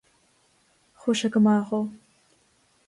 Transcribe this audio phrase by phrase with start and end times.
[0.99, 1.79] Chuaigh sé go maith dó.